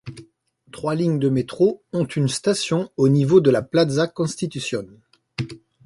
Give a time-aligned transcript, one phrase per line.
[0.71, 4.87] Trois lignes de métro ont une station au niveau de la Plaza Constitución.